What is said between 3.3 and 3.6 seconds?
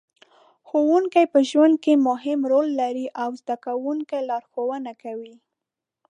د زده